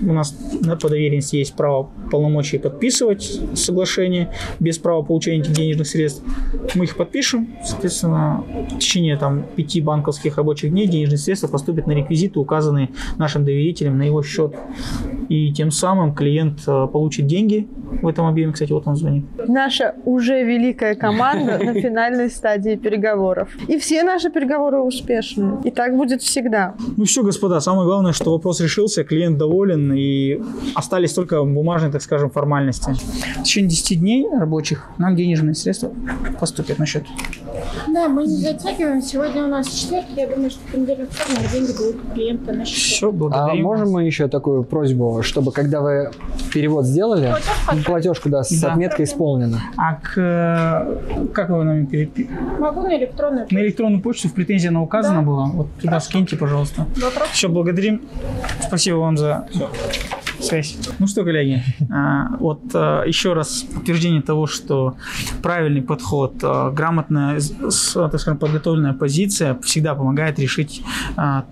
у 0.00 0.12
нас 0.14 0.34
на 0.62 0.76
по 0.76 0.88
доверенности 0.88 1.36
есть 1.36 1.54
право 1.54 1.90
полномочий 2.10 2.56
подписывать 2.58 3.17
соглашение 3.54 4.32
без 4.60 4.78
права 4.78 5.02
получения 5.02 5.42
денежных 5.42 5.86
средств. 5.86 6.22
Мы 6.74 6.84
их 6.84 6.96
подпишем, 6.96 7.56
соответственно, 7.64 8.44
в 8.70 8.78
течение 8.78 9.16
там 9.16 9.44
пяти 9.56 9.80
банковских 9.80 10.36
рабочих 10.36 10.70
дней 10.70 10.86
денежные 10.86 11.18
средства 11.18 11.48
поступят 11.48 11.86
на 11.86 11.92
реквизиты, 11.92 12.38
указанные 12.38 12.90
нашим 13.16 13.44
доверителем 13.44 13.98
на 13.98 14.02
его 14.02 14.22
счет. 14.22 14.54
И 15.28 15.52
тем 15.52 15.70
самым 15.70 16.14
клиент 16.14 16.60
э, 16.66 16.86
получит 16.92 17.26
деньги 17.26 17.68
в 18.02 18.06
этом 18.08 18.26
объеме. 18.26 18.52
Кстати, 18.52 18.72
вот 18.72 18.86
он 18.86 18.96
звонит. 18.96 19.24
Наша 19.48 19.94
уже 20.04 20.42
великая 20.44 20.94
команда 20.94 21.58
на 21.58 21.74
финальной 21.74 22.30
стадии 22.30 22.76
переговоров. 22.76 23.48
И 23.68 23.78
все 23.78 24.02
наши 24.02 24.30
переговоры 24.30 24.78
успешные. 24.78 25.58
И 25.64 25.70
так 25.70 25.96
будет 25.96 26.22
всегда. 26.22 26.74
Ну 26.96 27.04
все, 27.04 27.22
господа, 27.22 27.60
самое 27.60 27.86
главное, 27.86 28.12
что 28.12 28.32
вопрос 28.32 28.60
решился, 28.60 29.04
клиент 29.04 29.38
доволен 29.38 29.92
и 29.92 30.40
остались 30.74 31.12
только 31.12 31.42
бумажные, 31.44 31.90
так 31.92 32.02
скажем, 32.02 32.30
формальности. 32.30 32.92
В 33.38 33.42
течение 33.42 33.70
10 33.70 34.00
дней 34.00 34.26
рабочих 34.30 34.88
нам 34.98 35.16
денежные 35.16 35.54
средства 35.54 35.90
поступят 36.40 36.78
на 36.78 36.86
счет. 36.86 37.04
Да, 37.88 38.08
мы 38.08 38.22
не 38.24 38.36
затягиваем. 38.36 39.02
Сегодня 39.02 39.44
у 39.44 39.48
нас 39.48 39.68
четверг. 39.68 40.06
Я 40.16 40.26
думаю, 40.28 40.50
что 40.50 40.60
в 40.68 40.72
понедельник, 40.72 41.08
деньги 41.52 41.72
будут 41.76 41.96
клиента 42.14 42.52
на 42.52 42.64
счету. 42.64 42.80
Все, 42.96 43.08
А 43.08 43.12
благодарим. 43.12 43.62
можем 43.64 43.90
мы 43.90 44.04
еще 44.04 44.28
такую 44.28 44.62
просьбу, 44.64 45.20
чтобы 45.22 45.52
когда 45.52 45.80
вы 45.80 46.10
перевод 46.52 46.84
сделали, 46.84 47.34
платежку, 47.88 48.28
да, 48.28 48.42
с 48.44 48.60
Да. 48.60 48.72
отметкой 48.72 49.04
исполнена. 49.06 49.60
А 49.76 49.94
к, 49.94 51.32
как 51.34 51.48
вы 51.50 51.64
нам 51.64 51.84
перепи- 51.86 52.28
Могу 52.60 52.82
на 52.82 52.96
электронную 52.96 53.46
На 53.50 53.58
электронную 53.58 54.02
почту 54.02 54.28
в 54.28 54.34
претензии 54.34 54.68
она 54.68 54.82
указана 54.82 55.20
Да. 55.20 55.26
была? 55.26 55.46
Вот 55.46 55.66
туда 55.80 55.98
скиньте, 56.00 56.36
пожалуйста. 56.36 56.86
Вопрос? 57.02 57.28
Все, 57.32 57.48
благодарим. 57.48 58.02
Спасибо 58.60 58.96
вам 58.96 59.16
за 59.16 59.46
связь. 60.40 60.78
Ну 60.98 61.06
что, 61.06 61.24
коллеги, 61.24 61.62
а, 61.90 62.36
вот 62.38 62.60
а, 62.74 63.04
еще 63.04 63.32
раз 63.32 63.64
подтверждение 63.74 64.22
того, 64.22 64.46
что 64.46 64.96
правильный 65.42 65.82
подход, 65.82 66.34
а, 66.42 66.70
грамотная, 66.70 67.38
так 67.94 68.20
скажем, 68.20 68.38
подготовленная 68.38 68.92
позиция 68.92 69.58
всегда 69.62 69.94
помогает 69.94 70.38
решить 70.38 70.82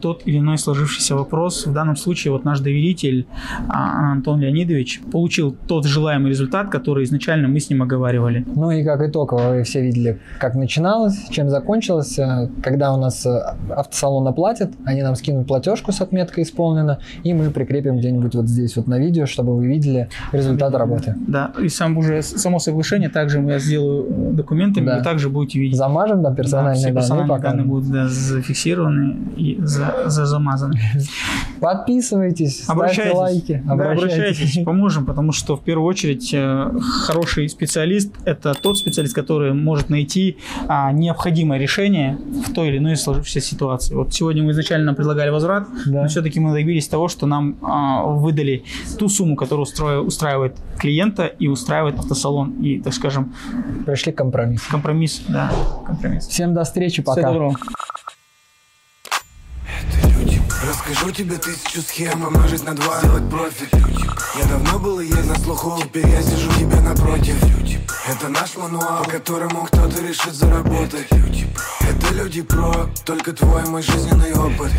тот 0.00 0.22
или 0.26 0.38
иной 0.38 0.58
сложившийся 0.58 1.16
вопрос. 1.16 1.66
В 1.66 1.72
данном 1.72 1.96
случае 1.96 2.32
вот 2.32 2.44
наш 2.44 2.60
доверитель 2.60 3.26
Антон 3.68 4.40
Леонидович 4.40 5.00
получил 5.12 5.56
тот 5.66 5.84
желаемый 5.84 6.30
результат, 6.30 6.70
который 6.70 7.04
изначально 7.04 7.48
мы 7.48 7.60
с 7.60 7.70
ним 7.70 7.82
оговаривали. 7.82 8.44
Ну 8.54 8.70
и 8.70 8.84
как 8.84 9.02
итог, 9.02 9.32
вы 9.32 9.62
все 9.64 9.82
видели, 9.82 10.20
как 10.38 10.54
начиналось, 10.54 11.28
чем 11.30 11.48
закончилось. 11.48 12.18
Когда 12.62 12.92
у 12.92 13.00
нас 13.00 13.26
автосалон 13.26 14.26
оплатит, 14.28 14.72
они 14.84 15.02
нам 15.02 15.16
скинут 15.16 15.46
платежку 15.46 15.92
с 15.92 16.00
отметкой 16.00 16.44
исполнена, 16.44 17.00
и 17.24 17.34
мы 17.34 17.50
прикрепим 17.50 17.98
где-нибудь 17.98 18.34
вот 18.34 18.48
здесь 18.48 18.75
вот 18.76 18.86
на 18.86 18.98
видео, 18.98 19.26
чтобы 19.26 19.56
вы 19.56 19.66
видели 19.66 20.08
результат 20.32 20.74
работы. 20.74 21.14
Да, 21.26 21.52
и 21.62 21.68
сам 21.68 21.96
уже 21.98 22.22
само 22.22 22.58
соглашение 22.58 23.08
также 23.08 23.40
я 23.40 23.58
сделаю 23.58 24.06
документами, 24.32 24.86
Да. 24.86 24.98
вы 24.98 25.04
также 25.04 25.28
будете 25.28 25.58
видеть. 25.60 25.76
Замажем 25.78 26.22
там 26.22 26.34
Да, 26.34 26.42
персональные 26.42 26.74
все 26.76 26.86
данные, 26.88 27.00
персональные 27.00 27.28
пока. 27.36 27.48
данные 27.50 27.66
будут 27.66 27.90
да, 27.90 28.08
зафиксированы 28.08 29.16
и 29.36 29.58
за, 29.60 29.94
за- 30.06 30.26
замазаны. 30.26 30.78
Подписывайтесь, 31.60 32.62
ставьте 32.64 32.72
Обращайтесь. 32.72 33.14
лайки. 33.16 33.62
Да, 33.66 33.72
обращайтесь, 33.72 34.58
поможем, 34.64 35.06
потому 35.06 35.32
что 35.32 35.56
в 35.56 35.62
первую 35.62 35.86
очередь 35.88 36.30
э, 36.34 36.70
хороший 37.06 37.48
специалист– 37.48 38.12
это 38.24 38.52
тот 38.54 38.78
специалист, 38.78 39.14
который 39.14 39.52
может 39.54 39.88
найти 39.88 40.36
а, 40.68 40.92
необходимое 40.92 41.58
решение 41.58 42.18
в 42.46 42.52
той 42.52 42.68
или 42.68 42.78
иной 42.78 42.96
сложившейся 42.96 43.40
ситуации. 43.48 43.94
Вот 43.94 44.12
сегодня 44.12 44.42
мы 44.42 44.50
изначально 44.52 44.94
предлагали 44.94 45.30
возврат, 45.30 45.66
Да. 45.86 46.02
но 46.02 46.08
все-таки 46.08 46.40
мы 46.40 46.52
добились 46.52 46.88
того, 46.88 47.08
что 47.08 47.26
нам 47.26 47.56
а, 47.62 48.04
выдали 48.04 48.64
ту 48.98 49.08
сумму, 49.08 49.36
которая 49.36 49.64
устрои- 49.64 49.98
устраивает 50.04 50.56
клиента 50.78 51.26
и 51.26 51.48
устраивает 51.48 51.98
автосалон. 51.98 52.62
И, 52.62 52.80
так 52.80 52.94
скажем, 52.94 53.34
Пришли 53.84 54.12
к 54.12 54.16
компромиссу. 54.18 54.64
компромисс, 54.70 55.22
да, 55.28 55.52
компромисс. 55.86 56.26
Всем 56.28 56.54
до 56.54 56.64
встречи, 56.64 57.02
Всего 57.02 57.14
пока. 57.14 57.30
доброго. 57.32 57.56
Расскажу 60.68 61.10
тебе 61.12 61.36
тысячу 61.36 61.80
схем 61.82 62.20
Помножить 62.22 62.64
на 62.64 62.74
два, 62.74 62.98
сделать 63.00 63.28
профиль 63.30 63.68
Я 64.40 64.48
давно 64.48 64.78
был 64.78 65.00
и 65.00 65.06
есть 65.06 65.26
на 65.28 65.34
слуху 65.36 65.78
Теперь 65.80 66.06
я 66.08 66.22
сижу 66.22 66.50
тебе 66.58 66.80
напротив 66.80 67.36
Это 68.08 68.28
наш 68.28 68.56
мануал, 68.56 69.04
по 69.04 69.10
которому 69.10 69.64
кто-то 69.66 70.02
решит 70.02 70.34
заработать 70.34 71.06
Это 71.10 72.14
люди 72.14 72.42
про 72.42 72.86
Только 73.04 73.32
твой 73.32 73.64
мой 73.66 73.82
жизненный 73.82 74.32
опыт 74.34 74.72